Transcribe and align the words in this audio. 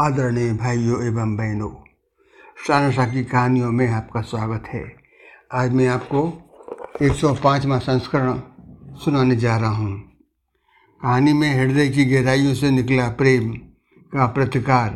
आदरणीय 0.00 0.52
भाइयों 0.52 1.02
एवं 1.04 1.34
बहनों 1.36 1.70
शानशा 2.66 3.04
की 3.06 3.24
कहानियों 3.24 3.70
में 3.72 3.86
आपका 3.88 4.20
स्वागत 4.20 4.66
है। 4.66 4.82
आज 5.52 5.72
मैं 5.72 5.86
आपको 5.88 6.22
105वां 7.02 7.78
संस्करण 7.78 8.38
सुनाने 8.96 9.36
जा 9.36 9.56
रहा 9.56 9.70
हूँ। 9.70 9.98
कहानी 11.00 11.32
में 11.32 11.48
हृदय 11.54 11.88
की 11.88 12.04
गहराइयों 12.04 12.54
से 12.54 12.70
निकला 12.70 13.08
प्रेम 13.08 13.50
का 14.12 14.26
प्रतिकार 14.26 14.94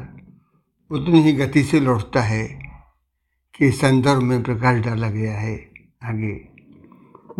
उतनी 0.91 1.23
ही 1.23 1.32
गति 1.32 1.62
से 1.62 1.80
लौटता 1.80 2.23
है 2.23 2.46
कि 3.55 3.71
संदर्भ 3.73 4.23
में 4.23 4.43
प्रकाश 4.43 4.80
डाला 4.84 5.11
गया 5.11 5.32
है 5.32 5.57
आगे। 6.05 6.34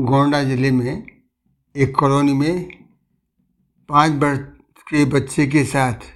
गोंडा 0.01 0.43
ज़िले 0.43 0.71
में, 0.71 1.07
एक 1.77 1.97
कॉलोनी 1.97 2.33
में 2.33 2.69
पाँच 3.89 4.13
वर्ष 4.13 4.39
के 4.87 5.05
बच्चे 5.05 5.47
के 5.47 5.65
साथ 5.65 6.13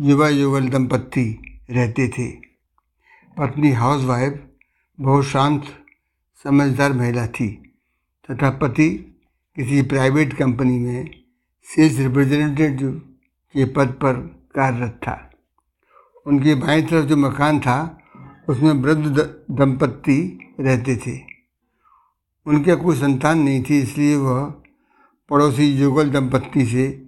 युवा 0.00 0.28
युगल 0.28 0.68
दंपत्ति 0.68 1.58
रहते 1.70 2.08
थे। 2.08 2.30
पत्नी 3.38 3.70
हाउसवाइफ, 3.70 4.44
बहुत 5.00 5.24
शांत, 5.24 5.64
समझदार 6.44 6.92
महिला 6.92 7.26
थी 7.26 7.72
तथा 8.30 8.50
पति 8.50 8.90
किसी 9.56 9.82
प्राइवेट 9.82 10.32
कंपनी 10.32 10.78
में 10.78 11.10
सेल्स 11.62 11.98
रिप्रेजेंटेटिव 11.98 12.90
के 13.52 13.64
पद 13.64 13.88
पर 13.88 14.12
कार्यरत 14.54 15.00
था। 15.02 15.30
उनके 16.26 16.54
बाएँ 16.54 16.82
तरफ़ 16.82 17.06
जो 17.06 17.16
मकान 17.16 17.60
था, 17.60 17.98
उसमें 18.48 18.72
वृद्ध 18.72 19.18
दंपत्ति 19.50 20.40
रहते 20.60 20.96
थे। 20.96 21.20
उनके 22.46 22.74
कोई 22.74 22.96
संतान 22.96 23.38
नहीं 23.38 23.62
थी, 23.62 23.80
इसलिए 23.80 24.16
वह 24.16 24.54
पड़ोसी 25.28 25.64
युगल 25.64 26.10
दंपत्ति 26.10 26.66
से 26.66 27.06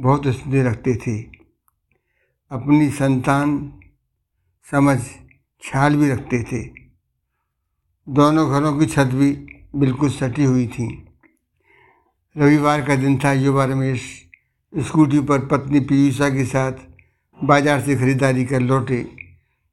बहुत 0.00 0.26
स्नेह 0.26 0.68
रखते 0.68 0.96
थे। 0.96 1.39
अपनी 2.50 2.88
संतान 2.90 3.50
समझ 4.66 4.98
ख्याल 5.62 5.96
भी 5.96 6.10
रखते 6.10 6.42
थे। 6.42 6.62
दोनों 8.06 8.48
घरों 8.50 8.72
की 8.78 8.86
छत 8.86 9.10
भी 9.14 9.30
बिल्कुल 9.74 10.10
सटी 10.10 10.44
हुई 10.44 10.66
थी। 10.68 10.86
रविवार 12.36 12.82
का 12.86 12.96
दिन 12.96 13.18
था। 13.18 13.32
युवा 13.34 13.64
रमेश 13.64 14.08
स्कूटी 14.72 15.20
पर 15.20 15.46
पत्नी 15.46 15.80
पीयूषा 15.82 16.28
के 16.30 16.44
साथ 16.46 16.82
बाज़ार 17.38 17.80
से 17.80 17.96
खरीदारी 17.96 18.44
कर 18.44 18.60
लौटे 18.62 19.02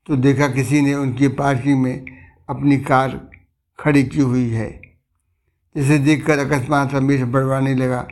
तो 0.07 0.15
देखा 0.17 0.47
किसी 0.49 0.81
ने 0.81 0.93
उनकी 0.95 1.27
पार्किंग 1.35 1.81
में 1.83 2.05
अपनी 2.49 2.77
कार 2.83 3.19
खड़ी 3.79 4.03
की 4.05 4.19
हुई 4.21 4.49
है। 4.51 4.69
जिसे 5.75 5.97
देखकर 5.99 6.39
अकस्मात 6.39 6.93
रमेश 6.93 7.21
बढ़वाने 7.23 7.75
लगा 7.75 8.07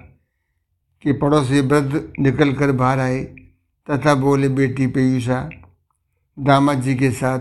कि 1.03 1.13
पड़ोसी 1.13 1.61
वृद्ध 1.61 2.13
निकल 2.19 2.53
कर 2.53 2.71
बाहर 2.73 2.99
आए। 2.99 3.23
तथा 3.89 4.15
बोले, 4.15 4.49
बेटी 4.49 4.87
पीयूषा, 4.87 5.49
दामाद 6.39 6.81
जी 6.81 6.95
के 6.95 7.11
साथ 7.11 7.39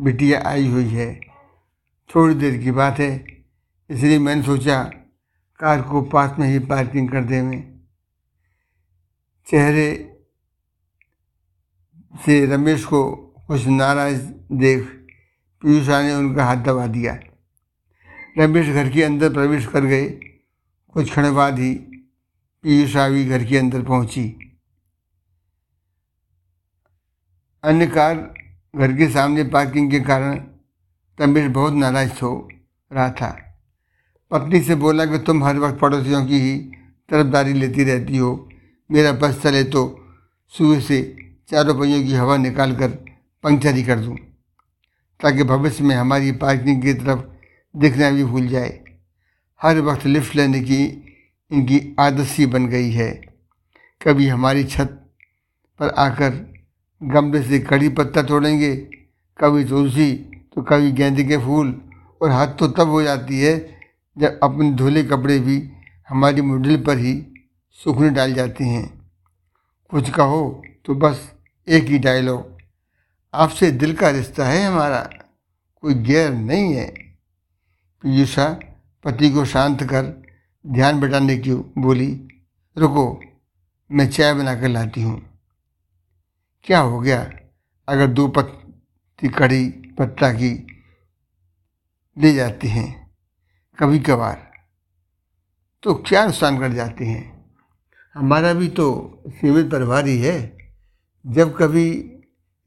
बिटिया 0.00 0.42
आई 0.46 0.68
हुई 0.68 0.88
है। 0.88 1.20
थोड़ी 2.14 2.34
देर 2.34 2.62
की 2.62 2.70
बात 2.70 2.98
है, 2.98 3.42
इसलिए 3.90 4.18
मैंने 4.18 4.42
सोचा 4.42 4.82
कार 5.60 5.82
को 5.82 6.02
पास 6.02 6.38
में 6.38 6.48
ही 6.48 6.58
पार्किंग 6.58 7.08
कर 7.08 7.24
दे 7.24 7.42
में 7.42 7.80
चेहरे 9.46 10.08
से 12.26 12.46
रमेश 12.46 12.84
को 12.84 13.14
कुछ 13.46 13.66
नाराज़ 13.66 14.22
देख 14.52 14.84
पीयूषा 15.62 16.02
ने 16.02 16.14
उनका 16.14 16.44
हाथ 16.44 16.56
दबा 16.56 16.86
दिया। 16.86 17.18
रमेश 18.38 18.66
घर 18.66 18.88
के 18.88 19.02
अंदर 19.02 19.32
प्रवेश 19.32 19.66
कर 19.66 19.84
गए। 19.84 20.08
कुछ 20.94 21.10
क्षण 21.10 21.34
बाद 21.34 21.58
ही 21.58 21.74
पीयूषा 22.64 23.08
भी 23.08 23.24
घर 23.26 23.44
के 23.44 23.58
अंदर 23.58 23.82
पहुँची। 23.82 24.51
अन्य 27.64 27.86
कार 27.86 28.14
घर 28.74 28.92
के 28.92 29.08
सामने 29.10 29.42
पार्किंग 29.44 29.90
के 29.90 30.00
कारण 30.00 30.40
रमेश 31.18 31.46
बहुत 31.48 31.72
नाराज़ 31.72 32.20
हो 32.22 32.48
रहा 32.90 33.08
था। 33.10 33.28
पत्नी 34.30 34.60
से 34.60 34.74
बोला 34.74 35.04
कि 35.06 35.18
तुम 35.18 35.44
हर 35.44 35.58
वक्त 35.58 35.78
पड़ोसियों 35.80 36.24
की 36.26 36.40
ही 36.40 36.56
तरफदारी 37.08 37.52
लेती 37.52 37.84
रहती 37.84 38.16
हो। 38.16 38.30
मेरा 38.90 39.12
बस 39.12 39.40
चले 39.42 39.62
तो 39.64 39.82
सुबह 40.52 40.80
से 40.80 41.00
चारों 41.48 41.78
पहियों 41.80 42.02
की 42.02 42.14
हवा 42.14 42.36
निकाल 42.36 42.74
कर 42.76 42.88
पंक्चर 43.44 43.74
ही 43.74 43.82
कर 43.84 43.98
दूँ, 43.98 44.16
ताकि 45.20 45.44
भविष्य 45.44 45.84
में 45.84 45.94
हमारी 45.96 46.32
पार्किंग 46.34 46.82
की 46.82 46.94
तरफ़ 46.94 47.24
देखना 47.74 48.10
भी 48.10 48.24
भूल 48.24 48.46
जाए। 48.48 48.78
हर 49.60 49.80
वक्त 49.80 50.06
लिफ्ट 50.06 50.36
लेने 50.36 50.60
की 50.60 50.84
इनकी 51.50 51.80
आदत 52.00 52.26
सी 52.26 52.46
बन 52.46 52.66
गई 52.66 52.90
है। 52.90 53.12
कभी 54.00 54.28
हमारी 54.28 54.64
छत 54.66 54.98
पर 55.80 55.88
आकर 55.88 56.51
गमले 57.02 57.42
से 57.42 57.58
कड़ी 57.60 57.88
पत्ता 57.88 58.22
तोड़ेंगे, 58.22 58.74
कभी 59.38 59.64
तुलसी 59.64 60.12
तो 60.54 60.62
कभी 60.62 60.92
गेंदे 60.92 61.24
के 61.24 61.36
फूल, 61.36 61.80
और 62.20 62.30
हाथ 62.30 62.48
तो 62.58 62.68
तब 62.68 62.88
हो 62.88 63.02
जाती 63.02 63.40
है 63.40 63.56
जब 64.16 64.38
अपने 64.42 64.70
धुले 64.72 65.02
कपड़े 65.04 65.38
भी 65.38 65.62
हमारी 66.08 66.42
मुडल 66.42 66.76
पर 66.76 66.98
ही 66.98 67.14
सूखने 67.78 68.10
डाल 68.10 68.32
जाते 68.34 68.64
हैं। 68.64 68.86
कुछ 69.92 70.10
कहो 70.10 70.62
तो 70.86 70.94
बस 70.94 71.30
एक 71.68 71.84
ही 71.84 71.98
डायलॉग 71.98 72.50
आपसे 73.34 73.70
दिल 73.72 73.94
का 73.94 74.10
रिश्ता 74.10 74.46
है 74.46 74.64
हमारा, 74.64 75.00
कोई 75.82 75.94
गैर 75.94 76.32
नहीं 76.32 76.72
है। 76.74 76.86
पीयूषा, 78.04 78.46
पति 79.04 79.30
को 79.30 79.44
शांत 79.44 79.82
कर 79.82 80.12
ध्यान 80.64 81.00
बैठाने 81.00 81.36
की 81.38 81.54
बोली, 81.78 82.08
रुको, 82.76 83.20
मैं 83.90 84.08
चाय 84.10 84.34
बना 84.34 84.54
कर 84.54 84.68
लाती 84.68 85.02
हूँ। 85.02 85.20
क्या 86.64 86.78
हो 86.78 87.00
गया? 87.00 87.20
अगर 87.88 88.06
दो 88.06 88.26
पत्ती 88.28 89.28
कड़ी 89.28 89.68
पत्ता 89.98 90.32
की 90.32 90.66
ले 92.16 92.34
जाते 92.34 92.68
हैं 92.68 93.10
कभी 93.78 93.98
कभार 93.98 94.50
तो 95.82 95.94
क्या 95.94 96.24
नुकसान 96.26 96.58
कर 96.58 96.72
जाते 96.72 97.04
हैं? 97.04 97.22
हमारा 98.14 98.52
भी 98.54 98.68
तो 98.68 98.86
सीमित 99.28 99.70
परिवार 99.70 100.06
ही 100.06 100.18
है। 100.18 100.58
जब 101.24 101.56
कभी 101.56 101.88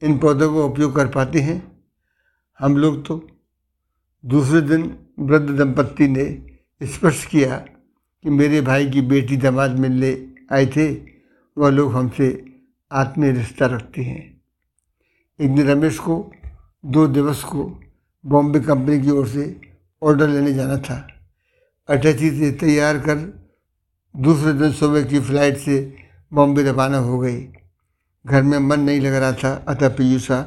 इन 0.02 0.18
पौधों 0.18 0.52
को 0.54 0.66
उपयोग 0.66 0.96
कर 0.96 1.08
पाते 1.08 1.40
हैं, 1.40 1.86
हम 2.60 2.78
लोग 2.78 3.06
तो 3.06 3.28
दूसरे 4.24 4.62
दिन 4.62 4.84
वृद्ध 5.20 5.50
दंपत्ति 5.50 6.08
ने 6.08 6.88
स्पर्श 6.88 7.26
किया 7.26 7.58
कि 7.58 8.30
मेरे 8.30 8.62
भाई 8.62 8.90
की 8.90 9.02
बेटी 9.02 9.38
दामाद 9.38 9.80
मिलने 9.80 10.12
आए 10.52 10.66
थे। 10.66 10.94
वह 11.58 11.70
लोग 11.70 11.94
हमसे 11.94 12.30
आत्मीय 12.96 13.32
रिश्ता 13.32 13.66
रखते 13.66 14.04
हैं। 14.04 14.22
एक 15.40 15.56
दिन 15.56 15.68
रमेश 15.68 15.98
को, 16.00 16.32
दो 16.86 17.08
दिवस 17.08 17.44
को 17.44 17.64
बॉम्बे 18.26 18.60
कंपनी 18.60 19.02
की 19.02 19.10
ओर 19.10 19.28
से 19.28 19.62
ऑर्डर 20.02 20.28
लेने 20.28 20.54
जाना 20.54 20.78
था। 20.78 20.96
अटैची 21.90 22.30
से 22.32 22.52
तैयार 22.52 23.00
कर 23.00 23.16
दूसरे 24.16 24.54
दिन 24.54 24.72
सुबह 24.72 25.04
की 25.04 25.20
फ़्लाइट 25.20 25.58
से 25.58 25.78
बॉम्बे 26.32 26.64
रवाना 26.64 26.98
हो 26.98 27.20
गई। 27.20 27.42
घर 28.26 28.44
में 28.44 28.58
मन 28.60 28.80
नहीं 28.80 29.02
लग 29.02 29.14
रहा 29.14 29.32
था। 29.32 29.54
अतः 29.68 29.90
पीयूषा, 29.90 30.40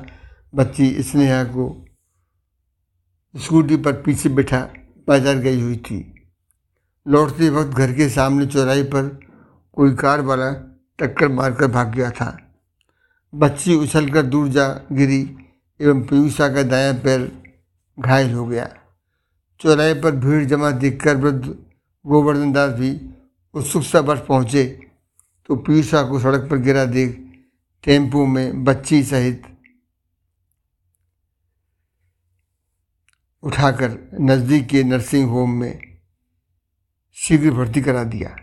बच्ची 0.54 1.02
स्नेहा 1.02 1.44
को 1.44 1.66
स्कूटी 3.34 3.76
पर 3.76 3.92
पीछे 4.02 4.28
बैठा 4.28 4.60
बाज़ार 5.08 5.36
गई 5.36 5.60
हुई 5.60 5.76
थी। 5.76 5.98
लौटते 7.06 7.50
वक्त 7.50 7.70
घर 7.70 7.92
के 7.92 8.08
सामने 8.08 8.46
चौराहे 8.46 8.82
पर 8.82 9.08
कोई 9.72 9.94
कार 9.94 10.20
वाला 10.20 10.67
टक्कर 10.98 11.28
मारकर 11.28 11.66
भाग 11.68 11.94
गया 11.94 12.10
था। 12.10 12.36
बच्ची 13.32 13.74
उछलकर 13.74 14.22
दूर 14.24 14.48
जा 14.48 14.68
गिरी 14.92 15.20
एवं 15.80 16.02
पीयूषा 16.02 16.48
का 16.48 16.62
दायां 16.62 16.94
पैर 16.98 17.30
घायल 17.98 18.32
हो 18.34 18.46
गया। 18.46 18.68
चौराहे 19.60 19.94
पर 19.94 20.14
भीड़ 20.16 20.44
जमा 20.44 20.70
देखकर 20.70 21.16
वृद्ध 21.16 21.44
गोवर्धन 22.04 22.52
दास 22.52 22.72
भी 22.72 22.90
उत्सुकता 23.54 24.02
पर 24.02 24.18
पहुँचे 24.26 24.64
तो 25.48 25.56
पीयूषा 25.56 26.02
को 26.02 26.20
सड़क 26.20 26.48
पर 26.50 26.56
गिरा 26.56 26.84
देख 26.86 27.16
टेंपो 27.84 28.24
में 28.26 28.64
बच्ची 28.64 29.02
सहित 29.04 29.42
उठाकर 33.42 33.98
नज़दीक 34.20 34.66
के 34.68 34.82
नर्सिंग 34.84 35.28
होम 35.28 35.50
में 35.50 35.98
शीघ्र 37.16 37.50
भर्ती 37.50 37.82
करा 37.82 38.04
दिया। 38.04 38.36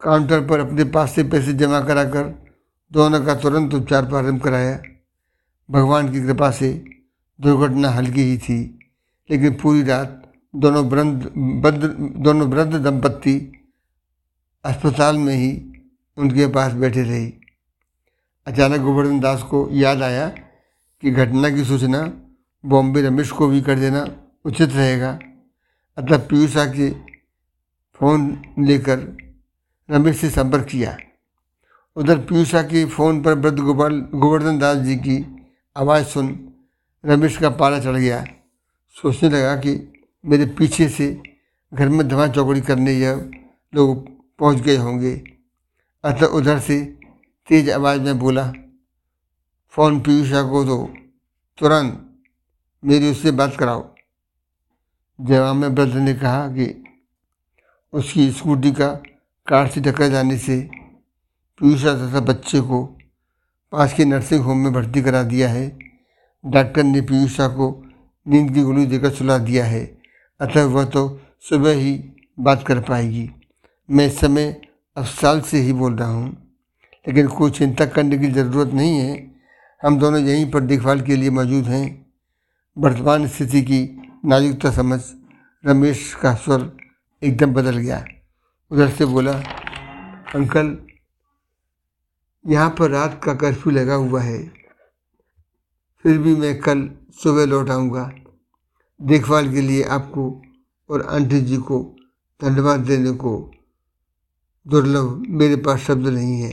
काउंटर 0.00 0.46
पर 0.46 0.60
अपने 0.60 0.84
पास 0.84 1.14
से 1.14 1.22
पैसे 1.24 1.52
जमा 1.52 1.80
कराकर 1.80 2.34
दोनों 2.92 3.20
का 3.24 3.34
तुरंत 3.34 3.74
उपचार 3.74 4.06
प्रारंभ 4.06 4.40
कराया। 4.42 4.78
भगवान 5.68 6.10
की 6.12 6.20
कृपा 6.20 6.50
से 6.50 6.72
दुर्घटना 7.38 7.88
हल्की 7.88 8.22
ही 8.22 8.38
थी, 8.38 8.58
लेकिन 9.30 9.54
पूरी 9.54 9.82
रात 9.82 10.16
दोनों 10.54 10.84
वृद्ध 10.84 11.30
बद्ध 11.62 11.84
दोनों 12.24 12.48
वृद्ध 12.48 12.74
दंपत्ति 12.74 13.36
अस्पताल 14.64 15.18
में 15.18 15.34
ही 15.34 15.50
उनके 16.16 16.46
पास 16.46 16.72
बैठे 16.72 17.02
रही। 17.02 17.32
अचानक 18.46 18.80
गोवर्धन 18.80 19.20
दास 19.20 19.42
को 19.42 19.68
याद 19.72 20.02
आया 20.02 20.26
कि 21.02 21.10
घटना 21.10 21.50
की 21.50 21.64
सूचना 21.64 22.00
बॉम्बे 22.64 23.02
रमेश 23.02 23.30
को 23.30 23.48
भी 23.48 23.60
कर 23.60 23.78
देना 23.78 24.06
उचित 24.44 24.72
रहेगा। 24.72 25.18
अतः 25.98 26.18
पीयूषा 26.28 26.64
के 26.66 26.90
फ़ोन 28.00 28.30
लेकर 28.58 28.98
रमेश 29.90 30.16
से 30.16 30.30
संपर्क 30.30 30.64
किया। 30.64 30.96
उधर 31.96 32.18
पीयूषा 32.18 32.62
की 32.62 32.84
फ़ोन 32.84 33.22
पर 33.22 33.34
वृद्ध 33.34 33.58
गोपाल 33.58 34.00
गोवर्धन 34.14 34.58
दास 34.58 34.76
जी 34.76 34.96
की 34.96 35.16
आवाज़ 35.76 36.04
सुन 36.04 36.54
रमेश 37.04 37.36
का 37.36 37.50
पाला 37.50 37.80
चढ़ 37.80 37.96
गया। 37.96 38.24
सोचने 38.96 39.28
लगा 39.28 39.56
कि 39.56 39.92
मेरे 40.24 40.46
पीछे 40.46 40.88
से 40.88 41.22
घर 41.74 41.88
में 41.88 42.08
धमा 42.08 42.26
चौकड़ी 42.26 42.60
करने 42.60 42.92
यह 42.92 43.30
लोग 43.74 44.08
पहुँच 44.38 44.58
गए 44.58 44.76
होंगे। 44.76 45.22
अतः 46.04 46.26
उधर 46.26 46.58
से 46.58 46.80
तेज 47.48 47.70
आवाज़ 47.70 48.00
में 48.00 48.18
बोला, 48.18 48.52
फ़ोन 49.68 50.00
पीयूषा 50.00 50.42
को 50.42 50.64
दो, 50.64 50.94
तुरंत 51.58 52.06
मेरी 52.84 53.10
उससे 53.10 53.30
बात 53.30 53.56
कराओ। 53.56 53.94
जवाब 55.20 55.56
में 55.56 55.68
वृद्ध 55.68 55.94
ने 55.94 56.14
कहा 56.14 56.48
कि 56.48 56.84
उसकी 57.92 58.30
स्कूटी 58.32 58.72
का 58.72 59.02
कार 59.46 59.68
से 59.68 59.80
टक्कर 59.80 60.08
जाने 60.08 60.38
से 60.38 60.70
पीयूषा 61.58 61.94
तथा 61.94 62.20
बच्चे 62.20 62.60
को 62.60 62.84
पास 63.72 63.94
के 63.94 64.04
नर्सिंग 64.04 64.40
होम 64.40 64.58
में 64.58 64.72
भर्ती 64.72 65.02
करा 65.02 65.22
दिया 65.22 65.48
है। 65.48 65.78
डॉक्टर 66.46 66.82
ने 66.82 67.00
पीयूषा 67.00 67.48
को 67.48 67.84
नींद 68.28 68.54
की 68.54 68.62
गोली 68.62 68.86
देकर 68.86 69.10
सुला 69.10 69.38
दिया 69.38 69.64
है। 69.64 69.98
अतः 70.40 70.64
वह 70.64 70.84
तो 70.84 71.20
सुबह 71.40 71.72
ही 71.72 72.04
बात 72.40 72.66
कर 72.66 72.80
पाएगी। 72.80 73.30
मैं 73.90 74.06
इस 74.06 74.20
समय 74.20 74.60
अस्पताल 74.96 75.40
से 75.40 75.58
ही 75.58 75.72
बोल 75.72 75.96
रहा 75.96 76.08
हूँ। 76.08 76.56
लेकिन 77.08 77.28
कोई 77.28 77.50
चिंता 77.50 77.86
करने 77.86 78.18
की 78.18 78.26
ज़रूरत 78.26 78.74
नहीं 78.74 78.98
है। 78.98 79.30
हम 79.82 79.98
दोनों 79.98 80.20
यहीं 80.20 80.50
पर 80.50 80.60
देखभाल 80.60 81.00
के 81.00 81.16
लिए 81.16 81.30
मौजूद 81.30 81.64
हैं। 81.64 82.06
वर्तमान 82.78 83.28
स्थिति 83.28 83.62
की 83.62 84.02
नाजुकता 84.24 84.70
समझ 84.70 85.00
रमेश 85.66 86.14
का 86.14 86.34
स्वर 86.34 86.76
एकदम 87.22 87.52
बदल 87.52 87.76
गया। 87.76 88.04
उधर 88.70 88.88
से 88.88 89.04
बोला, 89.06 89.32
अंकल, 90.34 90.76
यहाँ 92.44 92.70
पर 92.78 92.90
रात 92.90 93.20
का 93.24 93.34
कर्फ्यू 93.34 93.72
लगा 93.72 93.94
हुआ 93.96 94.20
है। 94.22 94.38
फिर 96.04 96.18
भी 96.18 96.34
मैं 96.36 96.58
कल 96.60 96.88
सुबह 97.22 97.46
लौट 97.46 97.70
आऊँगा। 97.70 98.10
देखभाल 99.00 99.52
के 99.52 99.60
लिए 99.60 99.82
आपको 99.90 100.30
और 100.90 101.06
आंटी 101.08 101.40
जी 101.40 101.56
को 101.58 101.82
धन्यवाद 102.40 102.80
देने 102.80 103.12
को 103.16 103.34
दुर्लभ 104.66 105.24
मेरे 105.30 105.56
पास 105.58 105.80
शब्द 105.80 106.06
नहीं 106.08 106.40
है। 106.40 106.52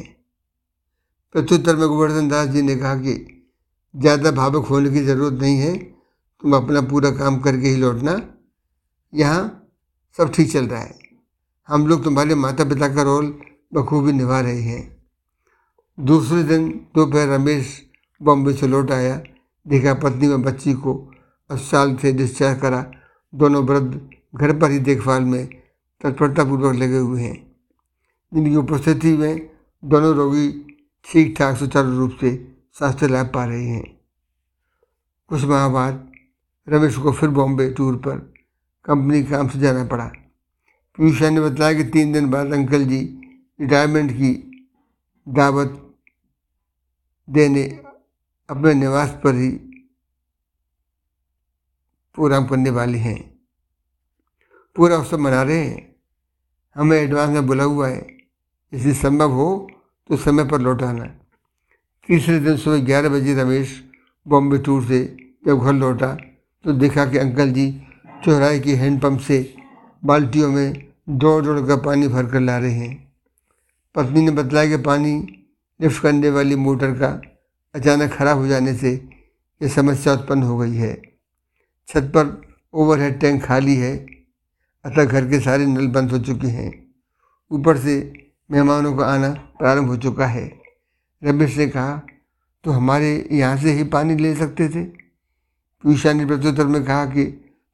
प्रत्युत्तर 1.35 1.75
में 1.75 1.87
गोवर्धन 1.87 2.29
दास 2.29 2.47
जी 2.49 2.61
ने 2.61 2.75
कहा 2.75 2.95
कि 2.97 3.15
ज़्यादा 3.95 4.31
भावुक 4.33 4.65
होने 4.67 4.89
की 4.89 5.03
ज़रूरत 5.05 5.41
नहीं 5.41 5.57
है, 5.57 5.77
तुम 5.77 6.55
अपना 6.55 6.81
पूरा 6.83 7.11
काम 7.13 7.39
करके 7.39 7.67
ही 7.67 7.75
लौटना। 7.75 8.21
यहाँ 9.13 9.41
सब 10.19 10.31
ठीक 10.33 10.51
चल 10.51 10.67
रहा 10.67 10.81
है। 10.81 11.06
हम 11.69 11.87
लोग 11.87 12.03
तुम्हारे 12.03 12.35
माता 12.35 12.63
पिता 12.63 12.87
का 12.95 13.01
रोल 13.01 13.39
बखूबी 13.73 14.11
निभा 14.11 14.39
रहे 14.39 14.61
हैं। 14.61 14.97
दूसरे 15.99 16.43
दिन 16.43 16.69
दोपहर 16.95 17.27
रमेश 17.27 17.83
बॉम्बे 18.21 18.53
से 18.53 18.67
लौट 18.67 18.91
आया, 18.91 19.23
देखा 19.67 19.93
पत्नी 19.93 20.27
व 20.27 20.37
बच्ची 20.37 20.73
को 20.73 21.13
अस्पताल 21.49 21.95
से 21.95 22.11
डिस्चार्ज 22.11 22.61
करा। 22.61 22.91
दोनों 23.33 23.63
वृद्ध 23.63 24.09
घर 24.35 24.57
पर 24.59 24.71
ही 24.71 24.79
देखभाल 24.79 25.23
में 25.23 25.47
तत्परतापूर्वक 26.01 26.75
लगे 26.75 26.97
हुए 26.97 27.21
हैं। 27.21 27.55
जिनकी 28.33 28.55
उपस्थिति 28.55 29.17
में 29.17 29.49
दोनों 29.85 30.15
रोगी 30.15 30.77
ठीक 31.11 31.37
ठाक 31.37 31.57
सुचारू 31.57 31.97
रूप 31.97 32.17
से 32.21 32.55
स्वास्थ्य 32.73 33.07
लाभ 33.07 33.31
पा 33.33 33.45
रहे 33.45 33.65
हैं। 33.65 34.01
कुछ 35.27 35.43
माह 35.43 35.67
बाद 35.69 36.11
रमेश 36.69 36.97
को 36.97 37.11
फिर 37.11 37.29
बॉम्बे 37.29 37.69
टूर 37.69 37.95
पर 37.95 38.17
कंपनी 38.85 39.23
काम 39.23 39.47
से 39.47 39.59
जाना 39.59 39.85
पड़ा। 39.85 40.11
पीयूषा 40.97 41.29
ने 41.29 41.41
बताया 41.41 41.73
कि 41.73 41.83
तीन 41.83 42.13
दिन 42.13 42.29
बाद 42.29 42.53
अंकल 42.53 42.85
जी 42.85 42.99
रिटायरमेंट 43.61 44.11
की 44.11 44.29
दावत 45.27 45.95
देने 47.29 47.63
अपने 48.49 48.73
निवास 48.73 49.09
पर 49.23 49.35
ही 49.35 49.49
प्रोग्राम 52.15 52.45
करने 52.47 52.69
वाले 52.69 52.97
हैं। 52.97 53.19
पूरा 54.75 54.97
उत्सव 54.97 55.17
मना 55.17 55.41
रहे 55.41 55.57
हैं। 55.57 55.95
हमें 56.75 56.97
एडवांस 56.97 57.29
में 57.29 57.47
बुला 57.47 57.63
हुआ 57.63 57.88
है। 57.89 58.01
यदि 58.73 58.93
संभव 58.93 59.31
हो 59.31 59.47
तो 60.09 60.17
समय 60.17 60.45
पर 60.45 60.61
लौट 60.61 60.83
आना। 60.83 61.05
तीसरे 62.07 62.39
दिन 62.39 62.57
सुबह 62.57 62.83
ग्यारह 62.85 63.09
बजे 63.09 63.35
रमेश 63.35 63.83
बॉम्बे 64.27 64.57
टूर 64.57 64.83
से 64.85 65.00
जब 65.45 65.59
घर 65.59 65.73
लौटा 65.73 66.13
तो 66.63 66.73
देखा 66.73 67.05
कि 67.05 67.17
अंकल 67.17 67.51
जी 67.53 67.71
चौराहे 68.25 68.59
के 68.59 68.75
हैंडपम्प 68.75 69.21
से 69.21 69.38
बाल्टियों 70.05 70.51
में 70.51 70.88
दौड़ 71.09 71.44
दौड़ 71.45 71.59
कर 71.67 71.77
पानी 71.77 72.07
भर 72.07 72.25
कर 72.25 72.39
ला 72.39 72.57
रहे 72.57 72.71
हैं। 72.71 73.13
पत्नी 73.95 74.21
ने 74.21 74.31
बताया 74.31 74.69
कि 74.69 74.83
पानी 74.83 75.44
लिफ्ट 75.81 76.01
करने 76.01 76.29
वाली 76.29 76.55
मोटर 76.55 76.91
का 76.91 77.21
अचानक 77.75 78.13
खराब 78.13 78.38
हो 78.38 78.47
जाने 78.47 78.73
से 78.73 78.91
ये 79.61 79.69
समस्या 79.69 80.13
उत्पन्न 80.13 80.44
हो 80.44 80.57
गई 80.57 80.75
है। 80.75 81.01
छत 81.88 82.11
पर 82.15 82.41
ओवरहेड 82.73 83.19
टैंक 83.19 83.44
खाली 83.44 83.75
है, 83.75 83.97
अतः 84.85 85.03
घर 85.03 85.29
के 85.29 85.39
सारे 85.39 85.65
नल 85.65 85.88
बंद 85.88 86.11
हो 86.11 86.19
चुके 86.19 86.47
हैं। 86.47 86.71
ऊपर 87.51 87.77
से 87.77 88.13
मेहमानों 88.51 88.95
का 88.97 89.05
आना 89.05 89.29
प्रारंभ 89.29 89.88
हो 89.88 89.97
चुका 89.97 90.25
है। 90.25 90.61
रमेश 91.23 91.57
ने 91.57 91.67
कहा 91.67 92.01
तो 92.63 92.71
हमारे 92.71 93.29
यहाँ 93.31 93.57
से 93.57 93.71
ही 93.71 93.83
पानी 93.83 94.15
ले 94.15 94.35
सकते 94.35 94.69
थे? 94.69 94.83
पीयूषा 94.83 96.13
ने 96.13 96.25
प्रत्युत्तर 96.25 96.67
में 96.67 96.83
कहा 96.83 97.05
कि, 97.05 97.23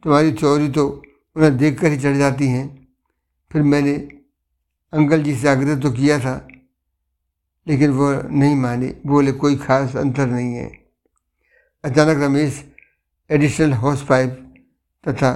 तुम्हारी 0.04 0.32
चोरी 0.32 0.70
तो 0.70 1.04
उन्हें 1.36 1.58
देख 1.58 1.80
कर 1.80 1.92
ही 1.92 1.98
चढ़ 1.98 2.16
जाती 2.18 2.48
हैं। 2.48 2.66
फिर 3.52 3.62
मैंने 3.64 3.94
अंकल 4.94 5.24
जी 5.24 5.36
से 5.36 5.48
आग्रह 5.50 5.80
तो 5.80 5.92
किया 5.92 6.20
था, 6.20 6.36
लेकिन 7.68 7.92
वो 7.92 8.12
नहीं 8.14 8.56
माने। 8.56 8.88
बोले, 9.06 9.32
कोई 9.32 9.56
खास 9.56 9.96
अंतर 9.96 10.28
नहीं 10.28 10.54
है। 10.56 10.72
अचानक 11.84 12.22
रमेश 12.24 12.64
एडिशनल 13.30 13.74
हाउस 13.74 14.06
पाइप 14.06 14.40
तथा 15.04 15.32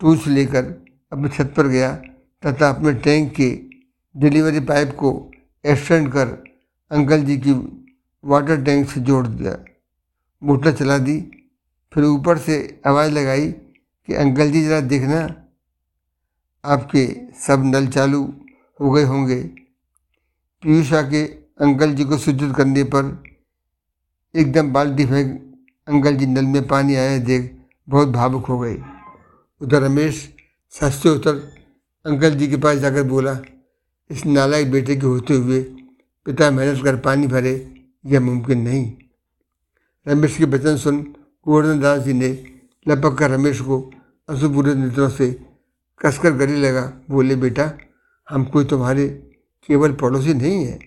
टूल्स 0.00 0.26
लेकर 0.26 0.64
अपने 1.12 1.28
छत 1.28 1.52
पर 1.56 1.66
गया 1.66 1.92
तथा 2.42 2.68
अपने 2.68 2.92
टैंक 2.94 3.32
के 3.32 3.50
डिलीवरी 4.14 4.60
पाइप 4.60 4.94
को 4.96 5.10
एक्सटेंड 5.64 6.10
कर 6.12 6.28
अंकल 6.90 7.24
जी 7.24 7.36
की 7.38 7.52
वाटर 8.24 8.62
टैंक 8.64 8.88
से 8.90 9.00
जोड़ 9.00 9.26
दिया। 9.26 9.56
मोटर 10.42 10.72
चला 10.72 10.98
दी, 10.98 11.20
फिर 11.92 12.04
ऊपर 12.04 12.38
से 12.38 12.80
आवाज़ 12.86 13.12
लगाई 13.12 13.52
कि 14.10 14.16
अंकल 14.16 14.50
जी, 14.50 14.60
ज़रा 14.62 14.80
देखना, 14.82 15.18
आपके 16.64 17.02
सब 17.40 17.62
नल 17.64 17.86
चालू 17.86 18.22
हो 18.80 18.90
गए 18.90 19.02
होंगे। 19.02 19.36
पीयूषा 20.62 21.02
के 21.02 21.22
अंकल 21.60 21.92
जी 21.94 22.04
को 22.04 22.18
सूचित 22.18 22.54
करने 22.56 22.82
पर 22.84 23.12
एकदम 24.34 24.72
बाल्टी 24.72 25.06
फेंक 25.06 25.30
अंकल 25.88 26.16
जी 26.16 26.26
नल 26.26 26.46
में 26.46 26.66
पानी 26.68 26.94
आया 26.94 27.18
देख 27.20 27.50
बहुत 27.88 28.08
भावुक 28.08 28.46
हो 28.46 28.58
गए। 28.58 28.74
उधर 29.60 29.82
रमेश 29.82 30.18
सस्ते 30.74 31.08
उतर 31.08 31.38
अंकल 32.04 32.34
जी 32.34 32.48
के 32.48 32.56
पास 32.56 32.78
जाकर 32.78 33.02
बोला, 33.02 33.38
इस 34.10 34.26
नालायक 34.26 34.70
बेटे 34.70 34.96
के 34.96 35.06
होते 35.06 35.34
हुए 35.34 35.62
पिता 36.26 36.50
मेहनत 36.50 36.84
कर 36.84 36.96
पानी 36.96 37.26
भरे, 37.26 37.54
यह 38.06 38.20
मुमकिन 38.20 38.62
नहीं। 38.62 38.92
रमेश 40.06 40.36
के 40.36 40.44
वचन 40.46 40.76
सुन 40.78 41.00
गोवर्धन 41.46 41.80
दास 41.80 42.02
जी 42.02 42.12
ने 42.12 42.28
लपक 42.86 43.18
कर 43.18 43.30
रमेश 43.30 43.60
को 43.60 43.80
अशुपूरे 44.30 44.74
नेत्रों 44.74 45.08
से 45.08 45.46
कसकर 46.00 46.30
गले 46.30 46.56
लगा, 46.56 46.92
बोले, 47.10 47.36
बेटा, 47.36 47.72
हम 48.30 48.44
कोई 48.44 48.64
तुम्हारे 48.64 49.08
केवल 49.66 49.92
पड़ोसी 49.92 50.34
नहीं 50.34 50.64
है। 50.64 50.78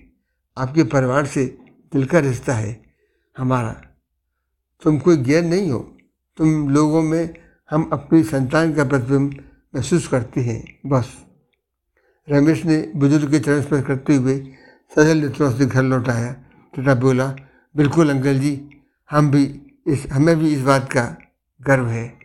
आपके 0.58 0.84
परिवार 0.84 1.26
से 1.26 1.58
दिल 1.94 2.06
का 2.06 2.20
रिश्ता 2.20 2.54
है 2.54 2.84
हमारा। 3.38 3.82
तुम 4.84 5.00
कोई 5.00 5.18
गैर 5.18 5.44
नहीं 5.44 5.72
हो। 5.72 5.98
तुम 6.38 6.70
लोगों 6.70 7.02
में 7.02 7.34
हम 7.72 7.90
अपनी 7.94 8.24
संतान 8.24 8.74
का 8.74 8.84
प्रतिबिंब 8.84 9.34
महसूस 9.76 10.08
करते 10.08 10.42
हैं। 10.42 10.80
बस। 10.86 11.26
रमेश 12.30 12.66
ने 12.66 12.92
बुज़ुर्ग 12.96 13.32
के 13.32 13.40
चरण 13.40 13.62
स्पर्श 13.62 13.86
करते 13.86 14.16
हुए 14.16 14.40
सजल 14.96 15.18
नेत्रों 15.18 15.52
से 15.52 15.66
घर 15.66 15.84
लौटाया 15.84 16.34
तथा 16.80 16.96
बोला, 16.96 17.36
बिल्कुल, 17.76 18.10
अंकल 18.10 18.40
जी, 18.40 18.70
हम 19.12 19.32
भी 19.32 19.62
इस, 19.88 20.08
हमें 20.12 20.40
भी 20.40 20.54
इस 20.54 20.62
बात 20.62 20.92
का 20.92 21.18
गर्व 21.62 21.88
है। 21.88 22.23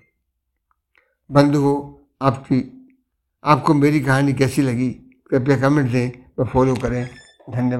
बंधुओं 1.32 2.04
आपकी 2.22 2.88
आपको 3.44 3.74
मेरी 3.74 4.00
कहानी 4.00 4.32
कैसी 4.32 4.62
लगी 4.62 4.88
कृपया 5.30 5.56
कमेंट 5.56 5.90
दें 5.90 6.10
व 6.38 6.46
फॉलो 6.46 6.74
करें। 6.74 7.08
धन्यवाद। 7.50 7.76